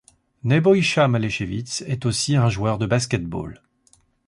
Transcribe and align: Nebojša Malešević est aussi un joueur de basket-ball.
Nebojša 0.45 1.07
Malešević 1.07 1.83
est 1.85 2.07
aussi 2.07 2.35
un 2.35 2.49
joueur 2.49 2.79
de 2.79 2.87
basket-ball. 2.87 3.61